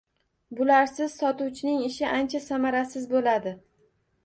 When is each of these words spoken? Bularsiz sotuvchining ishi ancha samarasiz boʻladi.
Bularsiz 0.59 1.17
sotuvchining 1.23 1.85
ishi 1.89 2.09
ancha 2.15 2.43
samarasiz 2.49 3.09
boʻladi. 3.15 3.57